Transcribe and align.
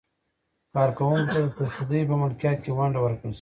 کارکوونکو 0.73 1.31
ته 1.33 1.39
د 1.45 1.49
تصدیو 1.59 2.07
په 2.09 2.15
ملکیت 2.21 2.57
کې 2.63 2.71
ونډه 2.77 2.99
ورکړل 3.01 3.27
شي. 3.29 3.29